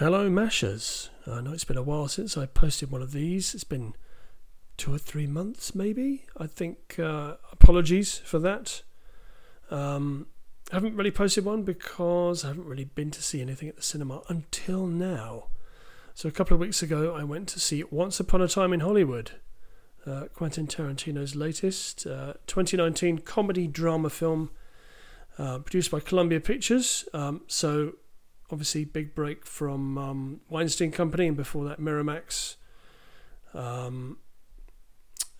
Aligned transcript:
Hello, 0.00 0.30
Mashers. 0.30 1.10
I 1.26 1.42
know 1.42 1.52
it's 1.52 1.64
been 1.64 1.76
a 1.76 1.82
while 1.82 2.08
since 2.08 2.38
I 2.38 2.46
posted 2.46 2.90
one 2.90 3.02
of 3.02 3.12
these. 3.12 3.54
It's 3.54 3.64
been 3.64 3.92
two 4.78 4.94
or 4.94 4.96
three 4.96 5.26
months, 5.26 5.74
maybe. 5.74 6.24
I 6.38 6.46
think. 6.46 6.98
Uh, 6.98 7.34
apologies 7.52 8.16
for 8.16 8.38
that. 8.38 8.80
Um, 9.70 10.28
I 10.72 10.76
haven't 10.76 10.96
really 10.96 11.10
posted 11.10 11.44
one 11.44 11.64
because 11.64 12.46
I 12.46 12.48
haven't 12.48 12.64
really 12.64 12.86
been 12.86 13.10
to 13.10 13.22
see 13.22 13.42
anything 13.42 13.68
at 13.68 13.76
the 13.76 13.82
cinema 13.82 14.22
until 14.30 14.86
now. 14.86 15.48
So 16.14 16.30
a 16.30 16.32
couple 16.32 16.54
of 16.54 16.60
weeks 16.60 16.82
ago, 16.82 17.14
I 17.14 17.22
went 17.22 17.46
to 17.50 17.60
see 17.60 17.84
Once 17.90 18.18
Upon 18.18 18.40
a 18.40 18.48
Time 18.48 18.72
in 18.72 18.80
Hollywood, 18.80 19.32
uh, 20.06 20.28
Quentin 20.32 20.66
Tarantino's 20.66 21.36
latest 21.36 22.06
uh, 22.06 22.32
2019 22.46 23.18
comedy 23.18 23.66
drama 23.66 24.08
film, 24.08 24.48
uh, 25.36 25.58
produced 25.58 25.90
by 25.90 26.00
Columbia 26.00 26.40
Pictures. 26.40 27.06
Um, 27.12 27.42
so 27.48 27.96
obviously, 28.50 28.84
big 28.84 29.14
break 29.14 29.46
from 29.46 29.98
um, 29.98 30.40
Weinstein 30.48 30.90
Company, 30.90 31.26
and 31.26 31.36
before 31.36 31.64
that, 31.66 31.80
Miramax. 31.80 32.56
Um, 33.52 34.18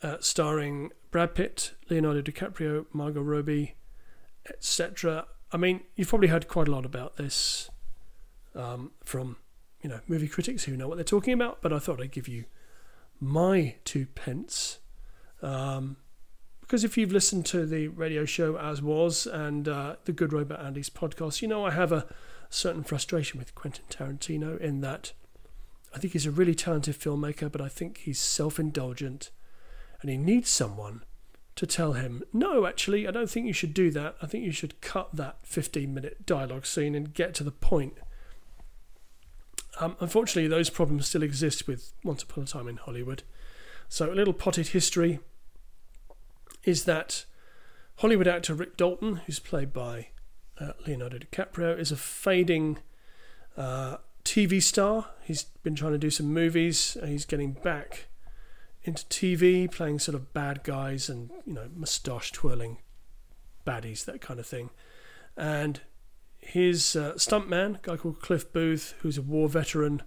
uh, 0.02 0.16
starring 0.20 0.90
Brad 1.10 1.34
Pitt, 1.34 1.74
Leonardo 1.88 2.22
DiCaprio, 2.22 2.86
Margot 2.92 3.20
Robbie, 3.20 3.74
etc. 4.48 5.26
I 5.52 5.56
mean, 5.56 5.82
you've 5.96 6.08
probably 6.08 6.28
heard 6.28 6.48
quite 6.48 6.68
a 6.68 6.70
lot 6.70 6.86
about 6.86 7.16
this 7.16 7.70
um, 8.54 8.92
from 9.04 9.36
you 9.82 9.90
know 9.90 10.00
movie 10.06 10.28
critics 10.28 10.64
who 10.64 10.76
know 10.76 10.88
what 10.88 10.96
they're 10.96 11.04
talking 11.04 11.34
about. 11.34 11.60
But 11.62 11.72
I 11.72 11.78
thought 11.78 12.00
I'd 12.00 12.12
give 12.12 12.28
you 12.28 12.44
my 13.20 13.76
two 13.84 14.06
pence 14.06 14.78
um, 15.42 15.96
because 16.60 16.84
if 16.84 16.96
you've 16.96 17.12
listened 17.12 17.44
to 17.46 17.66
the 17.66 17.88
radio 17.88 18.24
show 18.24 18.56
as 18.56 18.80
was 18.80 19.26
and 19.26 19.68
uh, 19.68 19.96
the 20.04 20.12
Good 20.12 20.32
Robot 20.32 20.64
Andy's 20.64 20.90
podcast, 20.90 21.42
you 21.42 21.48
know 21.48 21.64
I 21.66 21.72
have 21.72 21.92
a 21.92 22.06
certain 22.50 22.82
frustration 22.82 23.38
with 23.38 23.54
Quentin 23.54 23.84
Tarantino 23.88 24.58
in 24.60 24.80
that 24.80 25.12
I 25.94 25.98
think 25.98 26.12
he's 26.12 26.26
a 26.26 26.30
really 26.30 26.54
talented 26.54 26.98
filmmaker, 26.98 27.50
but 27.50 27.60
I 27.60 27.68
think 27.68 27.98
he's 27.98 28.20
self-indulgent 28.20 29.30
and 30.00 30.10
he 30.10 30.16
needs 30.16 30.48
someone 30.48 31.04
to 31.56 31.66
tell 31.66 31.92
him, 31.94 32.22
no, 32.32 32.66
actually, 32.66 33.06
I 33.06 33.10
don't 33.10 33.28
think 33.28 33.46
you 33.46 33.52
should 33.52 33.74
do 33.74 33.90
that. 33.90 34.16
I 34.22 34.26
think 34.26 34.44
you 34.44 34.52
should 34.52 34.80
cut 34.80 35.14
that 35.14 35.38
15 35.42 35.92
minute 35.92 36.24
dialogue 36.24 36.64
scene 36.64 36.94
and 36.94 37.12
get 37.12 37.34
to 37.34 37.44
the 37.44 37.50
point. 37.50 37.94
Um, 39.80 39.96
unfortunately, 40.00 40.48
those 40.48 40.70
problems 40.70 41.08
still 41.08 41.22
exist 41.22 41.66
with 41.66 41.92
Once 42.04 42.22
Upon 42.22 42.44
a 42.44 42.46
Time 42.46 42.68
in 42.68 42.76
Hollywood. 42.76 43.24
So, 43.88 44.12
a 44.12 44.14
little 44.14 44.34
potted 44.34 44.68
history 44.68 45.20
is 46.64 46.84
that 46.84 47.24
Hollywood 47.96 48.28
actor 48.28 48.54
Rick 48.54 48.76
Dalton, 48.76 49.16
who's 49.26 49.38
played 49.38 49.72
by 49.72 50.08
uh, 50.60 50.72
Leonardo 50.86 51.18
DiCaprio, 51.18 51.78
is 51.78 51.90
a 51.90 51.96
fading 51.96 52.78
uh, 53.56 53.96
TV 54.24 54.62
star. 54.62 55.10
He's 55.22 55.44
been 55.62 55.74
trying 55.74 55.92
to 55.92 55.98
do 55.98 56.10
some 56.10 56.32
movies. 56.32 56.96
He's 57.04 57.24
getting 57.24 57.52
back 57.52 58.08
into 58.82 59.04
TV, 59.06 59.70
playing 59.70 59.98
sort 59.98 60.14
of 60.14 60.32
bad 60.32 60.62
guys 60.62 61.08
and 61.08 61.30
you 61.46 61.54
know 61.54 61.68
moustache 61.74 62.32
twirling 62.32 62.78
baddies, 63.66 64.04
that 64.04 64.20
kind 64.20 64.40
of 64.40 64.46
thing. 64.46 64.70
And 65.36 65.80
his 66.38 66.96
uh, 66.96 67.14
stuntman, 67.14 67.76
a 67.76 67.80
guy 67.82 67.96
called 67.96 68.20
Cliff 68.20 68.52
Booth, 68.52 68.94
who's 69.00 69.18
a 69.18 69.22
war 69.22 69.48
veteran, 69.48 70.02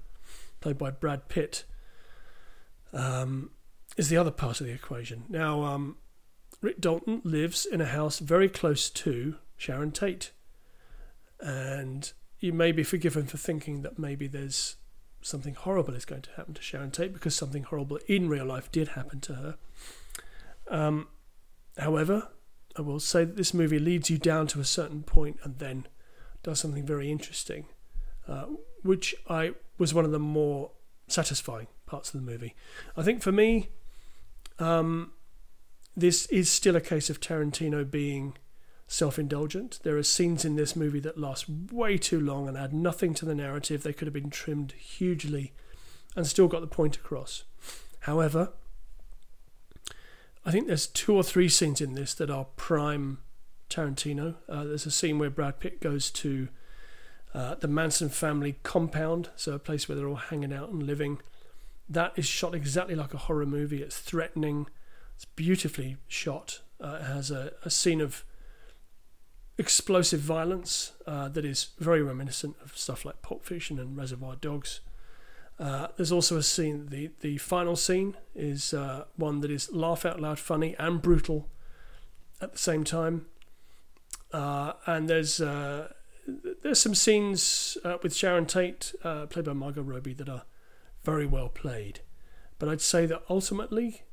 played 0.59 0.77
by 0.77 0.91
Brad 0.91 1.29
Pitt, 1.29 1.63
um, 2.91 3.51
is 3.97 4.09
the 4.09 4.17
other 4.17 4.31
part 4.31 4.59
of 4.59 4.67
the 4.67 4.73
equation. 4.73 5.25
Now, 5.29 5.63
um, 5.63 5.97
Rick 6.61 6.79
Dalton 6.81 7.21
lives 7.23 7.65
in 7.65 7.81
a 7.81 7.85
house 7.85 8.19
very 8.19 8.49
close 8.49 8.89
to 8.89 9.35
Sharon 9.57 9.91
Tate, 9.91 10.31
and 11.43 12.13
you 12.39 12.53
may 12.53 12.71
be 12.71 12.83
forgiven 12.83 13.25
for 13.25 13.37
thinking 13.37 13.81
that 13.81 13.99
maybe 13.99 14.27
there's 14.27 14.77
something 15.21 15.53
horrible 15.53 15.93
is 15.93 16.05
going 16.05 16.21
to 16.21 16.31
happen 16.31 16.53
to 16.53 16.61
Sharon 16.61 16.89
Tate 16.89 17.13
because 17.13 17.35
something 17.35 17.63
horrible 17.63 17.99
in 18.07 18.29
real 18.29 18.45
life 18.45 18.71
did 18.71 18.89
happen 18.89 19.19
to 19.21 19.33
her. 19.35 19.55
Um, 20.69 21.07
however, 21.77 22.29
I 22.77 22.81
will 22.81 22.99
say 22.99 23.25
that 23.25 23.35
this 23.35 23.53
movie 23.53 23.79
leads 23.79 24.09
you 24.09 24.17
down 24.17 24.47
to 24.47 24.61
a 24.61 24.65
certain 24.65 25.03
point 25.03 25.37
and 25.43 25.59
then 25.59 25.87
does 26.43 26.59
something 26.59 26.85
very 26.85 27.11
interesting, 27.11 27.65
uh, 28.27 28.45
which 28.81 29.13
I 29.29 29.53
was 29.77 29.93
one 29.93 30.05
of 30.05 30.11
the 30.11 30.19
more 30.19 30.71
satisfying 31.07 31.67
parts 31.85 32.13
of 32.13 32.19
the 32.19 32.31
movie. 32.31 32.55
I 32.95 33.03
think 33.03 33.21
for 33.21 33.31
me, 33.31 33.69
um, 34.59 35.11
this 35.95 36.25
is 36.27 36.49
still 36.49 36.75
a 36.75 36.81
case 36.81 37.09
of 37.09 37.19
Tarantino 37.19 37.89
being 37.89 38.37
self 38.93 39.17
indulgent. 39.17 39.79
There 39.81 39.97
are 39.97 40.03
scenes 40.03 40.45
in 40.45 40.55
this 40.55 40.75
movie 40.75 40.99
that 40.99 41.17
last 41.17 41.45
way 41.49 41.97
too 41.97 42.19
long 42.19 42.47
and 42.47 42.55
add 42.55 42.73
nothing 42.73 43.15
to 43.15 43.25
the 43.25 43.33
narrative. 43.33 43.81
They 43.81 43.91
could 43.91 44.05
have 44.05 44.13
been 44.13 44.29
trimmed 44.29 44.73
hugely 44.73 45.51
and 46.15 46.27
still 46.27 46.47
got 46.47 46.61
the 46.61 46.67
point 46.67 46.97
across. 46.97 47.43
However, 48.01 48.53
I 50.45 50.51
think 50.51 50.67
there's 50.67 50.85
two 50.85 51.15
or 51.15 51.23
three 51.23 51.49
scenes 51.49 51.81
in 51.81 51.95
this 51.95 52.13
that 52.13 52.29
are 52.29 52.45
prime 52.55 53.17
Tarantino. 53.67 54.35
Uh, 54.47 54.65
there's 54.65 54.85
a 54.85 54.91
scene 54.91 55.17
where 55.17 55.31
Brad 55.31 55.59
Pitt 55.59 55.81
goes 55.81 56.11
to 56.11 56.49
uh, 57.33 57.55
the 57.55 57.67
Manson 57.67 58.09
family 58.09 58.57
compound, 58.61 59.29
so 59.35 59.53
a 59.53 59.59
place 59.59 59.89
where 59.89 59.95
they're 59.95 60.07
all 60.07 60.15
hanging 60.17 60.53
out 60.53 60.69
and 60.69 60.83
living. 60.83 61.19
That 61.89 62.13
is 62.15 62.27
shot 62.27 62.53
exactly 62.53 62.93
like 62.93 63.15
a 63.15 63.17
horror 63.17 63.47
movie. 63.47 63.81
It's 63.81 63.97
threatening. 63.97 64.67
It's 65.15 65.25
beautifully 65.25 65.97
shot. 66.07 66.59
Uh, 66.79 66.99
it 67.01 67.05
has 67.05 67.31
a, 67.31 67.53
a 67.63 67.71
scene 67.71 67.99
of 67.99 68.23
explosive 69.57 70.19
violence 70.19 70.93
uh, 71.05 71.29
that 71.29 71.45
is 71.45 71.67
very 71.77 72.01
reminiscent 72.01 72.55
of 72.63 72.77
stuff 72.77 73.05
like 73.05 73.21
Pulp 73.21 73.45
Fiction 73.45 73.79
and 73.79 73.95
Reservoir 73.95 74.35
Dogs. 74.35 74.81
Uh, 75.59 75.87
there's 75.97 76.11
also 76.11 76.37
a 76.37 76.43
scene, 76.43 76.87
the, 76.87 77.11
the 77.21 77.37
final 77.37 77.75
scene 77.75 78.17
is 78.33 78.73
uh, 78.73 79.05
one 79.15 79.41
that 79.41 79.51
is 79.51 79.71
laugh 79.71 80.05
out 80.05 80.19
loud 80.19 80.39
funny 80.39 80.75
and 80.79 81.01
brutal 81.01 81.47
at 82.41 82.53
the 82.53 82.57
same 82.57 82.83
time. 82.83 83.27
Uh, 84.31 84.73
and 84.87 85.07
there's 85.07 85.39
uh, 85.39 85.89
there's 86.63 86.79
some 86.79 86.95
scenes 86.95 87.77
uh, 87.83 87.97
with 88.01 88.15
Sharon 88.15 88.47
Tate, 88.47 88.93
played 89.01 89.45
by 89.45 89.53
Margot 89.53 89.83
Robbie, 89.83 90.13
that 90.13 90.29
are 90.29 90.43
very 91.03 91.27
well 91.27 91.49
played. 91.49 91.99
But 92.57 92.69
I'd 92.69 92.81
say 92.81 93.05
that 93.05 93.21
ultimately, 93.29 94.03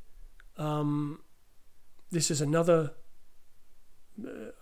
um, 0.59 1.21
this 2.11 2.31
is 2.31 2.41
another 2.41 2.93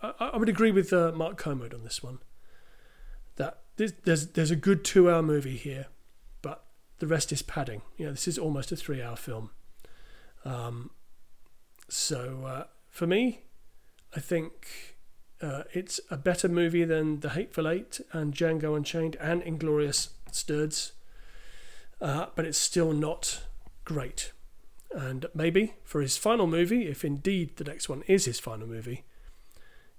I, 0.01 0.13
I 0.19 0.37
would 0.37 0.49
agree 0.49 0.71
with 0.71 0.93
uh, 0.93 1.11
Mark 1.13 1.37
Kermode 1.37 1.73
on 1.73 1.83
this 1.83 2.01
one. 2.03 2.19
That 3.35 3.59
there's, 3.77 3.93
there's 4.03 4.27
there's 4.27 4.51
a 4.51 4.55
good 4.55 4.83
two 4.83 5.09
hour 5.09 5.21
movie 5.21 5.57
here, 5.57 5.87
but 6.41 6.65
the 6.99 7.07
rest 7.07 7.31
is 7.31 7.41
padding. 7.41 7.81
You 7.97 8.05
know, 8.05 8.11
this 8.11 8.27
is 8.27 8.37
almost 8.37 8.71
a 8.71 8.75
three 8.75 9.01
hour 9.01 9.15
film. 9.15 9.51
Um, 10.45 10.91
so 11.89 12.45
uh, 12.45 12.63
for 12.89 13.07
me, 13.07 13.41
I 14.15 14.19
think 14.19 14.97
uh, 15.41 15.63
it's 15.73 15.99
a 16.09 16.17
better 16.17 16.47
movie 16.47 16.85
than 16.85 17.21
The 17.21 17.29
Hateful 17.29 17.67
Eight 17.67 18.01
and 18.11 18.33
Django 18.33 18.75
Unchained 18.75 19.15
and 19.19 19.41
Inglourious 19.43 20.09
Basterds, 20.27 20.91
uh, 22.01 22.27
but 22.35 22.45
it's 22.45 22.57
still 22.57 22.93
not 22.93 23.43
great. 23.85 24.31
And 24.91 25.27
maybe 25.35 25.75
for 25.83 26.01
his 26.01 26.17
final 26.17 26.47
movie, 26.47 26.87
if 26.87 27.05
indeed 27.05 27.57
the 27.57 27.63
next 27.63 27.89
one 27.89 28.03
is 28.07 28.25
his 28.25 28.39
final 28.39 28.67
movie, 28.67 29.05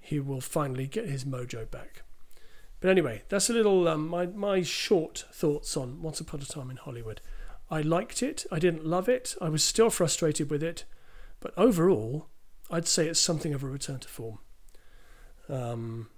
he 0.00 0.18
will 0.18 0.40
finally 0.40 0.86
get 0.86 1.08
his 1.08 1.24
mojo 1.24 1.70
back. 1.70 2.02
But 2.80 2.90
anyway, 2.90 3.22
that's 3.28 3.50
a 3.50 3.52
little 3.52 3.86
um, 3.86 4.08
my 4.08 4.26
my 4.26 4.62
short 4.62 5.26
thoughts 5.32 5.76
on 5.76 6.02
Once 6.02 6.20
Upon 6.20 6.40
a 6.40 6.44
Time 6.44 6.70
in 6.70 6.76
Hollywood. 6.76 7.20
I 7.70 7.82
liked 7.82 8.22
it. 8.22 8.46
I 8.50 8.58
didn't 8.58 8.86
love 8.86 9.08
it. 9.08 9.36
I 9.40 9.48
was 9.48 9.62
still 9.62 9.90
frustrated 9.90 10.50
with 10.50 10.62
it, 10.62 10.84
but 11.38 11.52
overall, 11.56 12.26
I'd 12.70 12.88
say 12.88 13.06
it's 13.06 13.20
something 13.20 13.54
of 13.54 13.62
a 13.62 13.68
return 13.68 14.00
to 14.00 14.08
form. 14.08 14.38
Um, 15.48 16.08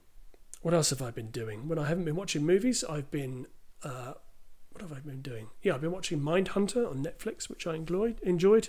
what 0.63 0.73
else 0.73 0.91
have 0.91 1.03
I 1.03 1.11
been 1.11 1.31
doing? 1.31 1.69
When 1.69 1.79
I 1.79 1.89
haven't 1.89 2.05
been 2.05 2.17
watching 2.17 2.47
movies, 2.47 2.85
I've 2.89 3.11
been 3.11 3.49
uh, 3.83 4.15
what 4.73 4.83
have 4.83 4.93
I 4.93 5.01
been 5.01 5.21
doing? 5.21 5.49
Yeah, 5.63 5.75
I've 5.75 5.81
been 5.81 5.93
watching 5.93 6.21
Mindhunter 6.21 6.89
on 6.89 7.05
Netflix, 7.05 7.49
which 7.51 7.67
I 7.67 7.75
enjoyed. 7.75 8.21
Enjoyed. 8.23 8.69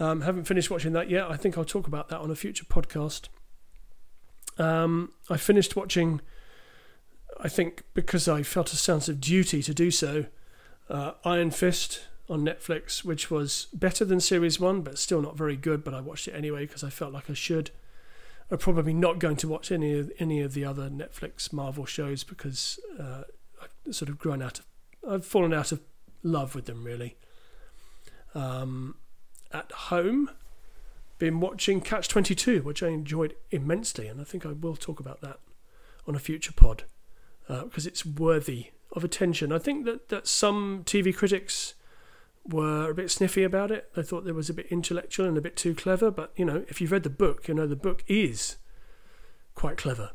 Um, 0.00 0.22
haven't 0.22 0.44
finished 0.44 0.70
watching 0.70 0.92
that 0.92 1.10
yet. 1.10 1.30
I 1.30 1.36
think 1.36 1.58
I'll 1.58 1.64
talk 1.64 1.86
about 1.86 2.08
that 2.08 2.20
on 2.20 2.30
a 2.30 2.34
future 2.34 2.64
podcast. 2.64 3.28
Um, 4.58 5.12
I 5.30 5.36
finished 5.36 5.76
watching, 5.76 6.20
I 7.40 7.48
think 7.48 7.84
because 7.94 8.28
I 8.28 8.42
felt 8.42 8.72
a 8.72 8.76
sense 8.76 9.08
of 9.08 9.20
duty 9.20 9.62
to 9.62 9.72
do 9.72 9.90
so, 9.90 10.26
uh, 10.90 11.12
Iron 11.24 11.50
Fist 11.50 12.06
on 12.28 12.42
Netflix, 12.42 13.04
which 13.04 13.30
was 13.30 13.68
better 13.72 14.04
than 14.04 14.20
Series 14.20 14.60
1, 14.60 14.82
but 14.82 14.98
still 14.98 15.22
not 15.22 15.36
very 15.36 15.56
good. 15.56 15.84
But 15.84 15.94
I 15.94 16.00
watched 16.00 16.28
it 16.28 16.32
anyway 16.32 16.66
because 16.66 16.84
I 16.84 16.90
felt 16.90 17.12
like 17.12 17.30
I 17.30 17.34
should. 17.34 17.70
I'm 18.50 18.58
probably 18.58 18.94
not 18.94 19.18
going 19.18 19.36
to 19.36 19.48
watch 19.48 19.70
any 19.70 19.98
of, 19.98 20.10
any 20.18 20.40
of 20.40 20.54
the 20.54 20.64
other 20.64 20.88
Netflix 20.88 21.52
Marvel 21.52 21.84
shows 21.84 22.24
because 22.24 22.80
uh, 22.98 23.22
I've 23.62 23.94
sort 23.94 24.08
of 24.08 24.18
grown 24.18 24.42
out 24.42 24.60
of, 24.60 24.66
I've 25.08 25.26
fallen 25.26 25.52
out 25.52 25.70
of 25.70 25.80
love 26.22 26.54
with 26.54 26.64
them 26.64 26.82
really. 26.82 27.16
Um, 28.34 28.96
at 29.52 29.70
home, 29.72 30.30
been 31.18 31.40
watching 31.40 31.80
Catch 31.80 32.08
22, 32.08 32.62
which 32.62 32.82
I 32.82 32.88
enjoyed 32.88 33.34
immensely, 33.50 34.06
and 34.06 34.20
I 34.20 34.24
think 34.24 34.46
I 34.46 34.52
will 34.52 34.76
talk 34.76 35.00
about 35.00 35.20
that 35.20 35.40
on 36.06 36.14
a 36.14 36.18
future 36.18 36.52
pod 36.52 36.84
uh, 37.48 37.64
because 37.64 37.86
it's 37.86 38.06
worthy 38.06 38.70
of 38.92 39.04
attention. 39.04 39.52
I 39.52 39.58
think 39.58 39.84
that, 39.84 40.08
that 40.08 40.26
some 40.26 40.82
TV 40.84 41.14
critics 41.14 41.74
were 42.46 42.90
a 42.90 42.94
bit 42.94 43.10
sniffy 43.10 43.44
about 43.44 43.70
it. 43.70 43.90
They 43.94 44.02
thought 44.02 44.26
it 44.26 44.34
was 44.34 44.48
a 44.48 44.54
bit 44.54 44.66
intellectual 44.66 45.26
and 45.26 45.36
a 45.36 45.42
bit 45.42 45.56
too 45.56 45.74
clever. 45.74 46.10
But 46.10 46.32
you 46.36 46.44
know, 46.44 46.64
if 46.68 46.80
you've 46.80 46.92
read 46.92 47.02
the 47.02 47.10
book, 47.10 47.48
you 47.48 47.54
know 47.54 47.66
the 47.66 47.76
book 47.76 48.04
is 48.06 48.56
quite 49.54 49.76
clever. 49.76 50.10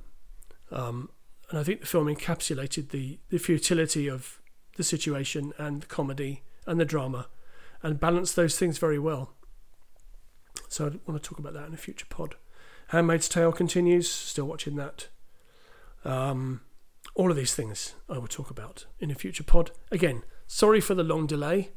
Um, 0.71 1.09
and 1.50 1.59
I 1.59 1.63
think 1.63 1.81
the 1.81 1.85
film 1.85 2.07
encapsulated 2.07 2.89
the, 2.89 3.19
the 3.29 3.38
futility 3.38 4.09
of 4.09 4.41
the 4.75 4.83
situation 4.83 5.53
and 5.57 5.81
the 5.81 5.88
comedy 5.88 6.41
and 6.65 6.79
the 6.79 6.85
drama 6.85 7.27
and 7.83 8.00
balanced 8.00 8.35
those 8.35 8.57
things 8.57 8.79
very 8.79 8.97
well. 8.97 9.35
So 10.73 10.87
I 10.87 10.89
want 11.05 11.21
to 11.21 11.29
talk 11.29 11.37
about 11.37 11.53
that 11.53 11.67
in 11.67 11.73
a 11.75 11.77
future 11.77 12.07
pod. 12.09 12.33
Handmaid's 12.87 13.29
Tale 13.29 13.51
continues, 13.51 14.09
still 14.09 14.45
watching 14.45 14.75
that. 14.77 15.07
Um, 16.03 16.61
all 17.13 17.29
of 17.29 17.37
these 17.37 17.53
things 17.53 17.93
I 18.09 18.17
will 18.17 18.27
talk 18.27 18.49
about 18.49 18.87
in 18.99 19.11
a 19.11 19.15
future 19.15 19.43
pod. 19.43 19.69
Again, 19.91 20.23
sorry 20.47 20.81
for 20.81 20.95
the 20.95 21.03
long 21.03 21.27
delay, 21.27 21.73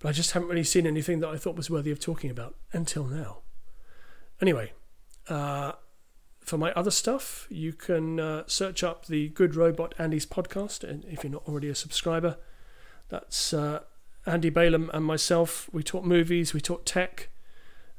but 0.00 0.10
I 0.10 0.12
just 0.12 0.32
haven't 0.32 0.50
really 0.50 0.64
seen 0.64 0.86
anything 0.86 1.20
that 1.20 1.30
I 1.30 1.38
thought 1.38 1.56
was 1.56 1.70
worthy 1.70 1.90
of 1.90 1.98
talking 1.98 2.28
about 2.30 2.56
until 2.74 3.06
now. 3.06 3.38
Anyway, 4.38 4.74
uh, 5.30 5.72
for 6.40 6.58
my 6.58 6.72
other 6.72 6.90
stuff, 6.90 7.46
you 7.48 7.72
can 7.72 8.20
uh, 8.20 8.42
search 8.46 8.84
up 8.84 9.06
the 9.06 9.30
Good 9.30 9.56
Robot 9.56 9.94
Andy's 9.96 10.26
podcast, 10.26 10.84
and 10.84 11.06
if 11.06 11.24
you're 11.24 11.32
not 11.32 11.48
already 11.48 11.70
a 11.70 11.74
subscriber, 11.74 12.36
that's 13.08 13.54
uh, 13.54 13.80
Andy 14.26 14.50
Balaam 14.50 14.90
and 14.92 15.06
myself. 15.06 15.70
We 15.72 15.82
talk 15.82 16.04
movies, 16.04 16.52
we 16.52 16.60
talk 16.60 16.84
tech. 16.84 17.30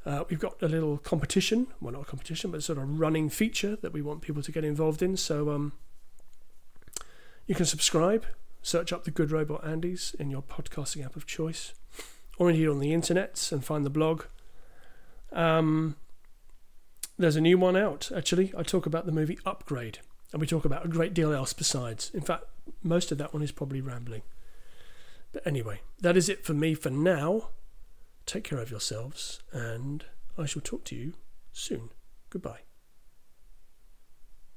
Uh, 0.06 0.24
we've 0.30 0.40
got 0.40 0.62
a 0.62 0.68
little 0.68 0.98
competition, 0.98 1.68
well, 1.80 1.94
not 1.94 2.02
a 2.02 2.06
competition, 2.06 2.50
but 2.52 2.64
sort 2.64 2.80
of 2.80 3.00
running 3.00 3.30
feature 3.30 3.76
that 3.76 3.94
we 3.94 4.02
want 4.02 4.22
people 4.22 4.42
to 4.42 4.52
get 4.52 4.64
involved 4.64 5.02
in. 5.02 5.16
So 5.16 5.52
um, 5.52 5.74
you 7.46 7.54
can 7.54 7.66
subscribe, 7.66 8.26
search 8.64 8.92
up 8.92 9.04
the 9.04 9.12
Good 9.12 9.32
Robot 9.32 9.66
Andy's 9.66 10.16
in 10.18 10.32
your 10.32 10.42
podcasting 10.42 11.06
app 11.06 11.16
of 11.16 11.28
choice, 11.28 11.74
or 12.38 12.50
indeed 12.50 12.68
on 12.68 12.80
the 12.80 12.94
internet 12.94 13.50
and 13.52 13.64
find 13.64 13.86
the 13.86 13.92
blog. 13.92 14.24
Um, 15.32 15.96
there's 17.18 17.36
a 17.36 17.42
new 17.42 17.60
one 17.60 17.78
out, 17.78 18.12
actually. 18.16 18.52
I 18.58 18.64
talk 18.64 18.88
about 18.88 19.06
the 19.06 19.12
movie 19.12 19.38
Upgrade, 19.46 20.00
and 20.32 20.42
we 20.42 20.48
talk 20.48 20.66
about 20.66 20.84
a 20.84 20.90
great 20.90 21.14
deal 21.14 21.32
else 21.32 21.54
besides. 21.54 22.10
In 22.14 22.22
fact, 22.22 22.46
most 22.82 23.12
of 23.12 23.20
that 23.20 23.34
one 23.34 23.44
is 23.44 23.52
probably 23.52 23.82
rambling. 23.82 24.24
But 25.32 25.46
anyway, 25.46 25.82
that 26.00 26.18
is 26.18 26.28
it 26.28 26.44
for 26.44 26.54
me 26.54 26.74
for 26.74 26.90
now. 26.90 27.50
Take 28.32 28.46
care 28.46 28.60
of 28.60 28.72
yourselves, 28.72 29.42
and 29.52 30.06
I 30.38 30.46
shall 30.46 30.62
talk 30.62 30.86
to 30.86 30.96
you 30.96 31.16
soon. 31.52 31.90
Goodbye. 32.30 32.62